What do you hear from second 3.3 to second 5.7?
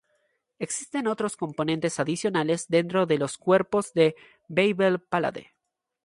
cuerpos de Weibel-Palade.